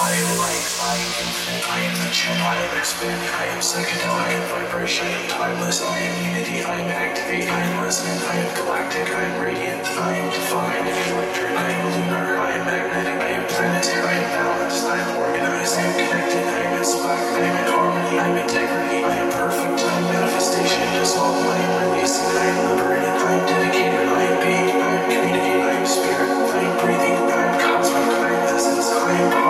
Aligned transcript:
I 0.00 0.16
am 0.16 0.32
light, 0.40 0.64
I 0.80 0.96
am 0.96 1.12
infinite, 1.20 1.64
I 1.68 1.80
am 1.84 1.96
chin, 2.08 2.32
I 2.40 2.56
am 2.56 2.72
expanding, 2.80 3.28
I 3.36 3.52
am 3.52 3.60
psychedelic, 3.60 4.32
am 4.32 4.44
vibration, 4.48 5.04
I 5.04 5.12
am 5.12 5.28
timeless, 5.28 5.84
I 5.84 5.92
am 5.92 6.14
unity, 6.24 6.64
I 6.64 6.80
am 6.80 6.88
activate, 6.88 7.44
I 7.44 7.60
am 7.68 7.84
resonant, 7.84 8.24
I 8.24 8.40
am 8.40 8.48
galactic, 8.56 9.12
I 9.12 9.22
am 9.28 9.36
radiant, 9.44 9.84
I 10.00 10.16
am 10.16 10.28
divine, 10.32 10.88
I 10.88 10.96
am 10.96 11.08
electric, 11.12 11.52
I 11.52 11.66
am 11.68 11.80
lunar, 11.84 12.26
I 12.40 12.48
am 12.56 12.64
magnetic, 12.64 13.16
I 13.20 13.28
am 13.28 13.44
planetary, 13.44 14.00
I 14.00 14.16
am 14.24 14.30
balanced, 14.40 14.88
I 14.88 14.96
am 15.04 15.10
organized, 15.20 15.76
I 15.76 15.82
am 15.84 15.92
connected, 15.92 16.44
I 16.48 16.60
am 16.64 16.72
inspired, 16.80 17.32
I 17.36 17.44
am 17.44 17.56
in 17.60 17.68
harmony, 17.68 18.14
I 18.16 18.24
am 18.24 18.36
integrity, 18.40 18.98
I 19.04 19.14
am 19.20 19.28
perfect, 19.36 19.84
I 19.84 19.92
am 20.00 20.04
manifestation, 20.16 20.80
dissolve, 20.96 21.44
I 21.44 21.60
am 21.60 21.72
releasing, 21.92 22.24
I 22.24 22.46
am 22.48 22.58
liberated, 22.72 23.16
I 23.20 23.32
am 23.36 23.42
dedicated, 23.44 24.06
I 24.16 24.22
am 24.32 24.36
being, 24.40 24.68
I 24.80 24.90
am 24.96 25.02
communicating, 25.12 25.60
I 25.60 25.72
am 25.76 25.84
spirit, 25.84 26.32
I 26.56 26.60
am 26.64 26.74
breathing, 26.80 27.20
I 27.28 27.40
am 27.52 27.54
cosmic, 27.60 28.08
I 28.16 28.28
am 28.32 28.42
essence, 28.56 28.88
I 28.96 29.12
am 29.12 29.28
am 29.28 29.49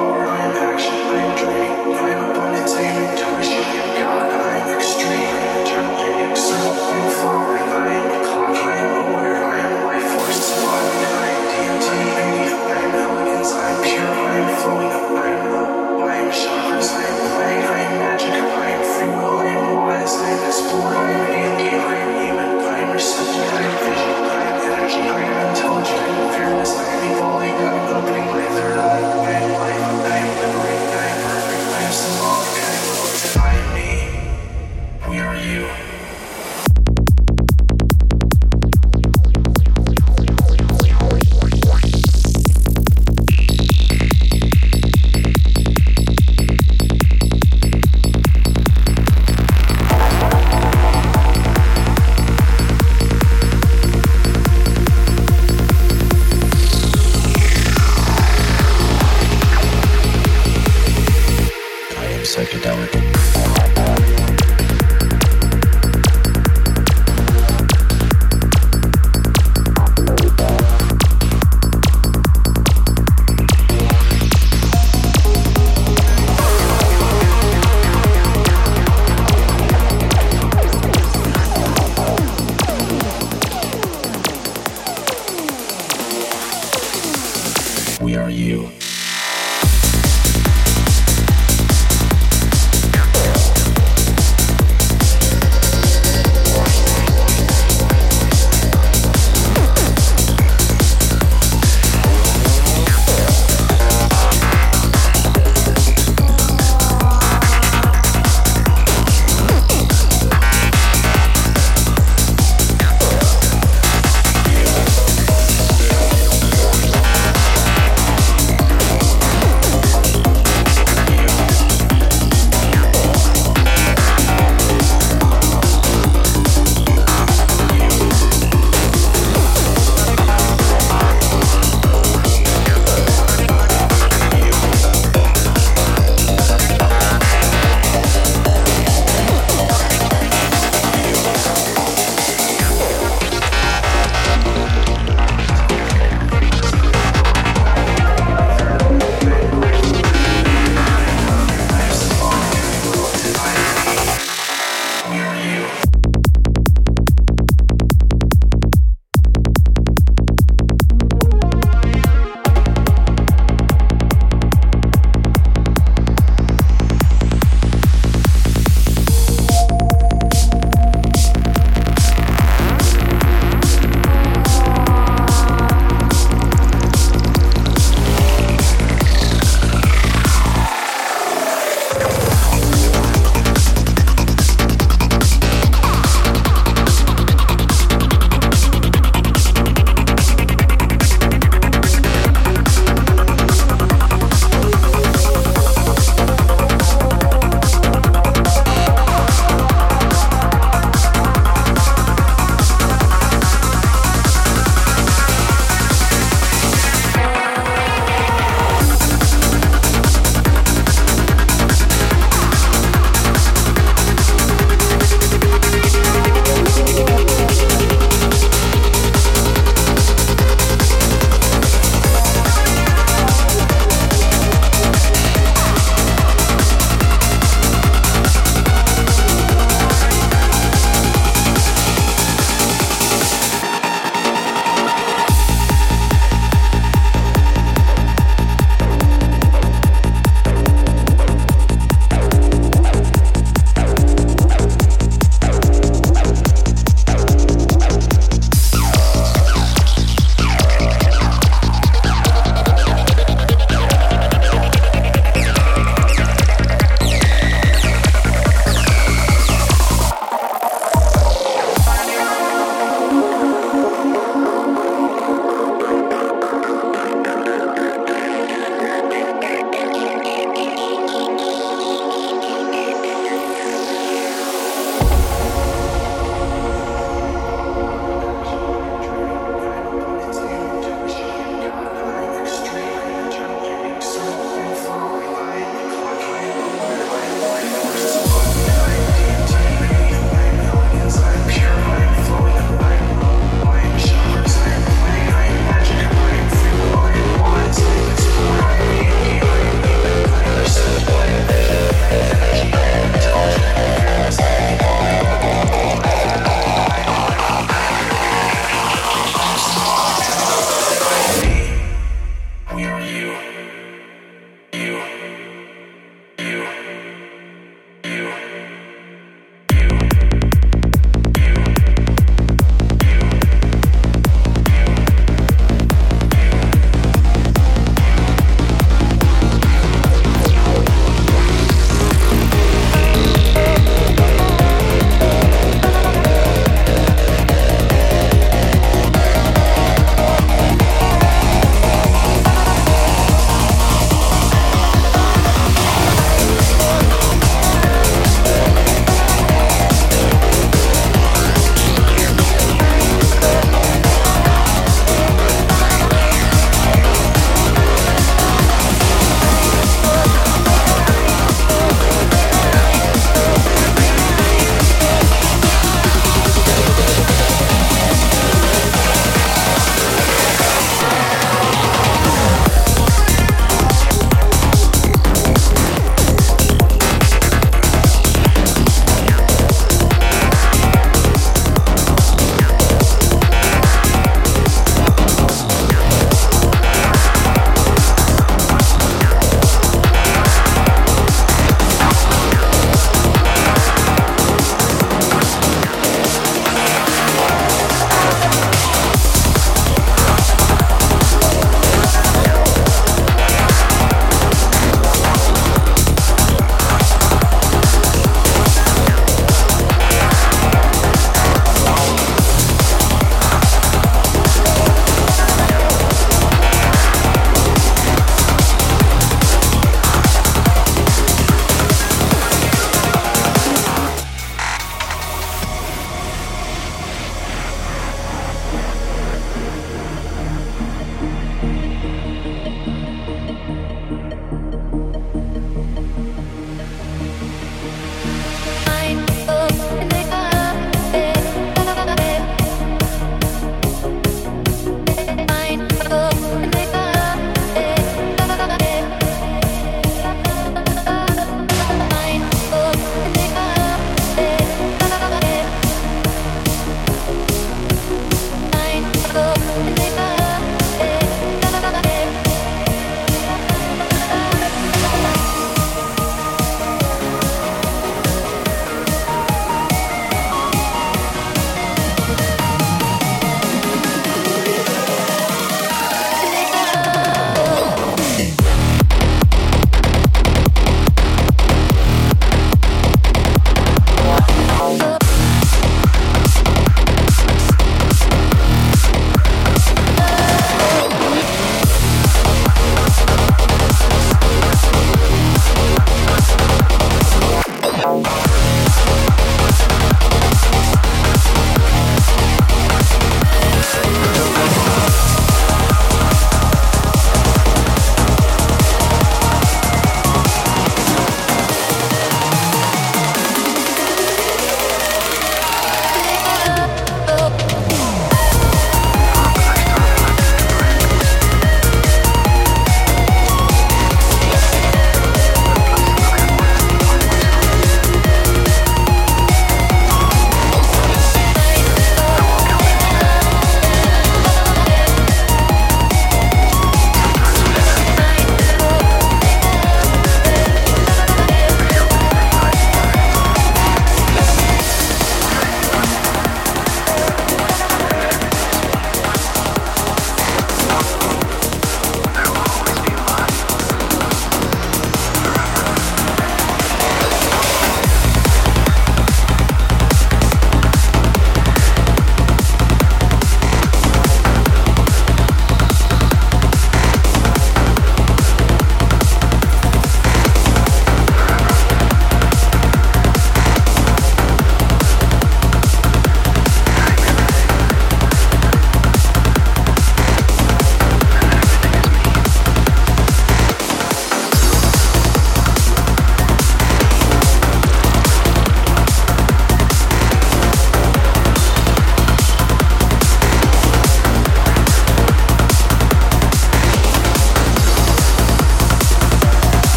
I 0.83 0.87
am 0.89 1.37
dreaming, 1.37 1.95
I 1.95 2.11
am 2.11 2.25
I 2.37 2.81
am 2.81 2.97
intuition, 3.11 3.40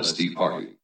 Honesty 0.00 0.34
Party. 0.34 0.79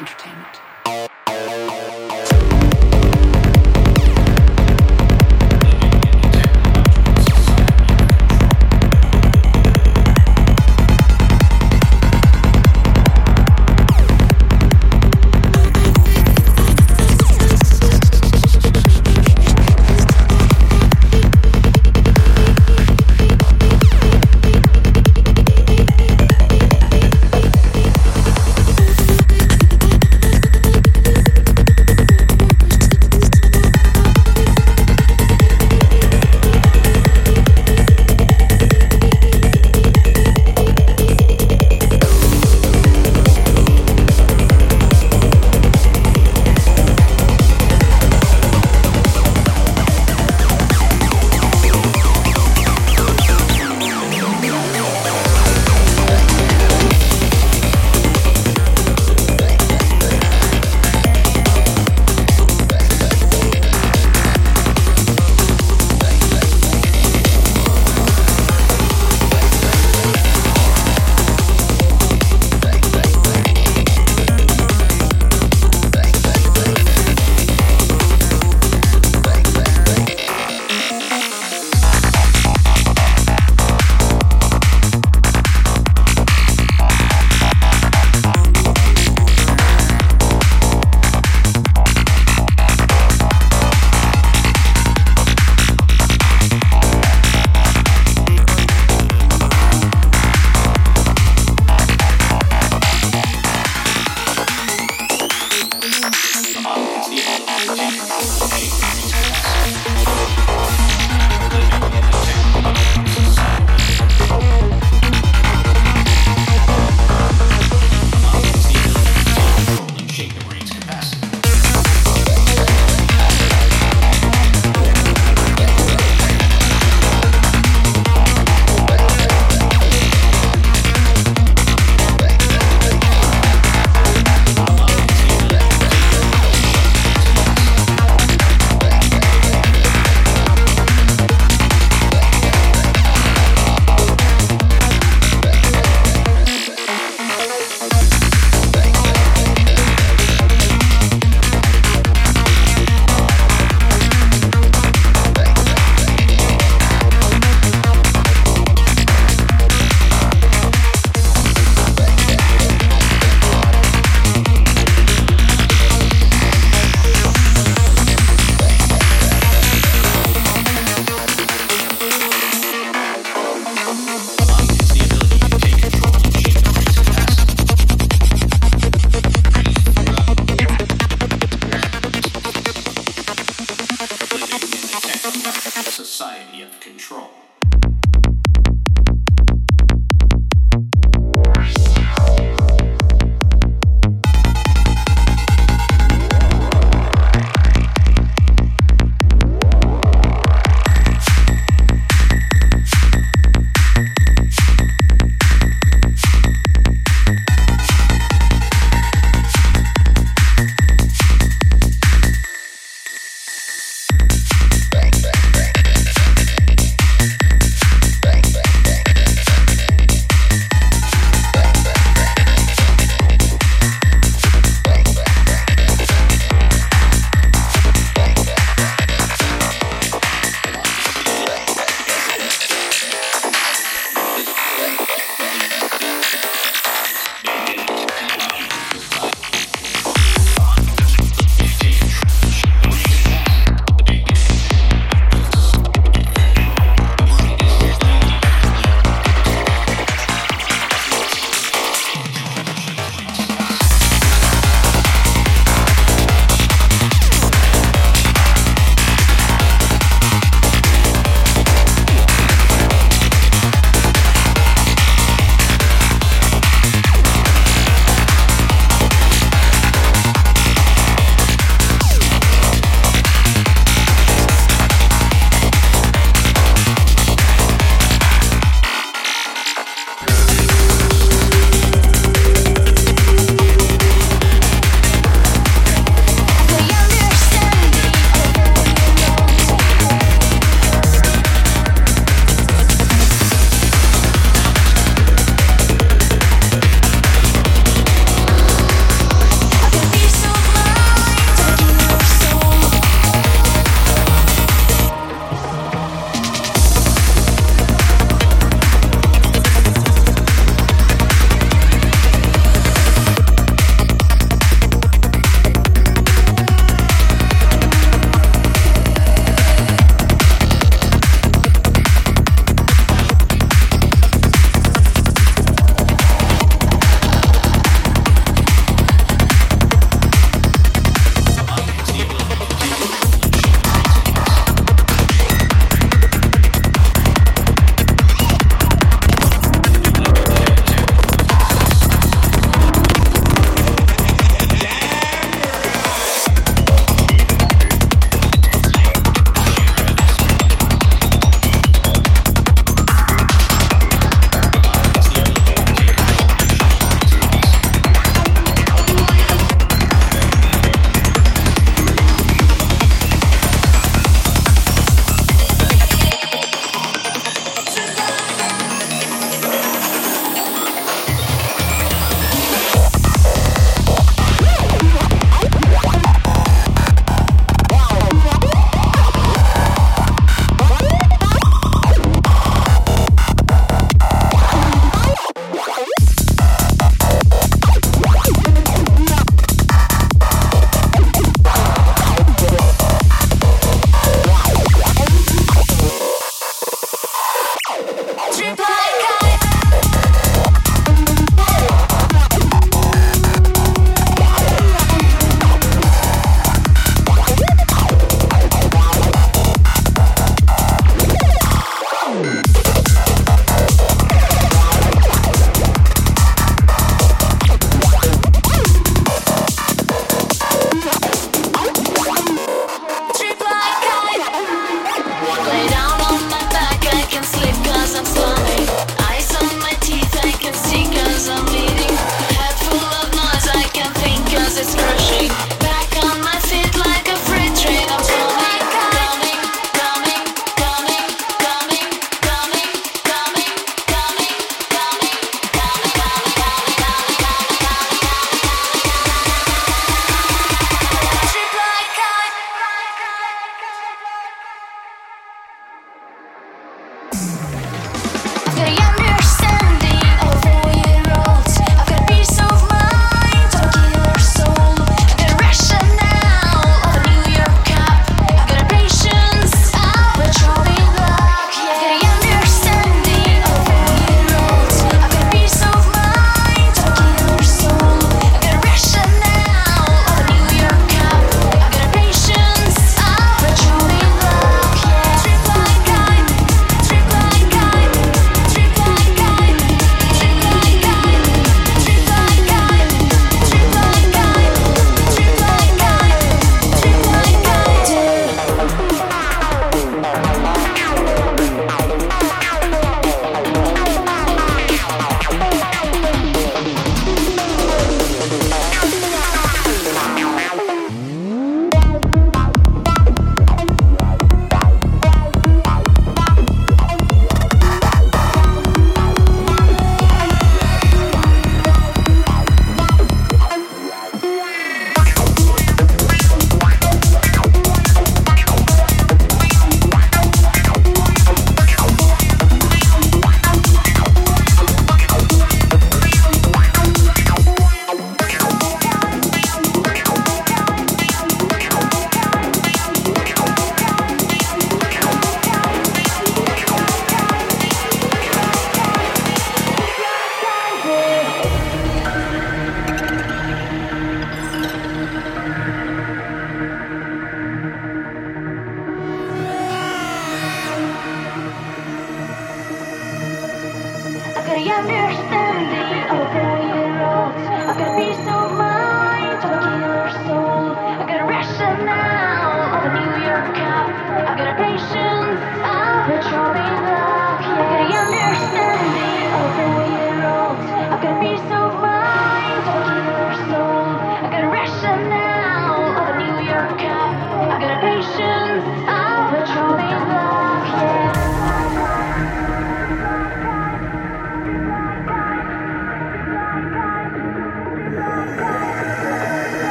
entertainment. 0.00 0.69